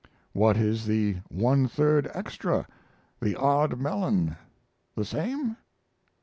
[0.33, 2.65] "What is the one third extra
[3.21, 4.35] the odd melon
[4.95, 5.57] the same?"